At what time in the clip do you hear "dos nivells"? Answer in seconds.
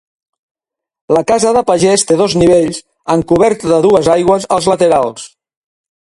2.21-2.81